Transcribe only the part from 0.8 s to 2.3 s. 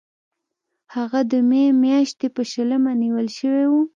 هغه د می میاشتې